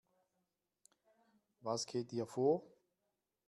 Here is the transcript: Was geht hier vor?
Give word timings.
Was 1.59 1.85
geht 1.85 2.09
hier 2.09 2.25
vor? 2.25 2.63